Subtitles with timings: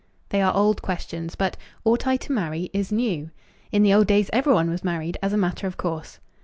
[0.29, 3.29] They are old questions, but "Ought I to marry?" is new.
[3.71, 6.17] In the old days everyone was married as a matter of course.